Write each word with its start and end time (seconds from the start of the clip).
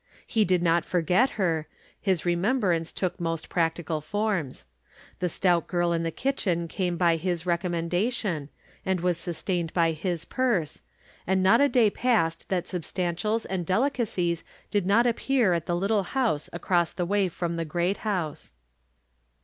He 0.25 0.45
did 0.45 0.63
not 0.63 0.83
forget 0.83 1.29
her. 1.37 1.67
His 2.01 2.25
remembrance 2.25 2.91
took 2.91 3.19
most 3.19 3.49
practical 3.49 4.01
forms. 4.01 4.65
The 5.19 5.29
stout 5.29 5.67
girl 5.67 5.93
in 5.93 6.01
the 6.01 6.09
kitchen 6.09 6.67
came 6.67 6.97
by 6.97 7.17
his 7.17 7.45
recommendation, 7.45 8.49
and 8.83 8.99
was 9.01 9.19
sustained 9.19 9.71
by 9.73 9.91
his 9.91 10.25
purse, 10.25 10.81
and 11.27 11.43
not 11.43 11.61
a 11.61 11.69
day 11.69 11.91
passed 11.91 12.49
that 12.49 12.65
substantials 12.65 13.45
and 13.45 13.63
delicacies 13.63 14.43
did 14.71 14.87
not 14.87 15.05
appear 15.05 15.53
at 15.53 15.67
the 15.67 15.75
little 15.75 16.01
house 16.01 16.49
across 16.51 16.91
the 16.91 17.05
way 17.05 17.27
from 17.27 17.55
the 17.57 17.63
great 17.63 17.97
house. 17.97 18.51